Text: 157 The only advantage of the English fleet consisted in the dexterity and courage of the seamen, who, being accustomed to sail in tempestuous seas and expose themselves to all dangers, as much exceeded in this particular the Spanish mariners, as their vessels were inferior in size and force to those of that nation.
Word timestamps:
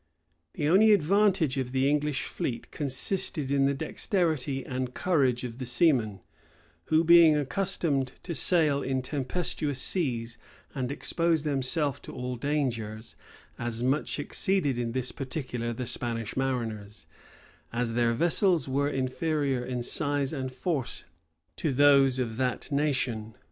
157 0.55 0.67
The 0.67 0.73
only 0.73 0.93
advantage 0.95 1.57
of 1.59 1.71
the 1.71 1.87
English 1.87 2.23
fleet 2.23 2.71
consisted 2.71 3.51
in 3.51 3.65
the 3.67 3.73
dexterity 3.75 4.65
and 4.65 4.95
courage 4.95 5.43
of 5.43 5.59
the 5.59 5.65
seamen, 5.67 6.21
who, 6.85 7.03
being 7.03 7.37
accustomed 7.37 8.13
to 8.23 8.33
sail 8.33 8.81
in 8.81 9.03
tempestuous 9.03 9.79
seas 9.79 10.39
and 10.73 10.91
expose 10.91 11.43
themselves 11.43 11.99
to 11.99 12.11
all 12.15 12.35
dangers, 12.35 13.15
as 13.59 13.83
much 13.83 14.17
exceeded 14.17 14.79
in 14.79 14.93
this 14.93 15.11
particular 15.11 15.71
the 15.71 15.85
Spanish 15.85 16.35
mariners, 16.35 17.05
as 17.71 17.93
their 17.93 18.13
vessels 18.13 18.67
were 18.67 18.89
inferior 18.89 19.63
in 19.63 19.83
size 19.83 20.33
and 20.33 20.51
force 20.51 21.03
to 21.57 21.71
those 21.71 22.17
of 22.17 22.37
that 22.37 22.71
nation. 22.71 23.35